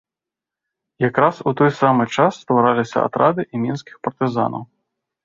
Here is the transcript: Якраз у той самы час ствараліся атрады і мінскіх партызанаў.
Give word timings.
Якраз 1.09 1.41
у 1.51 1.53
той 1.59 1.69
самы 1.81 2.03
час 2.15 2.39
ствараліся 2.45 3.05
атрады 3.09 3.41
і 3.53 3.63
мінскіх 3.67 4.01
партызанаў. 4.09 4.65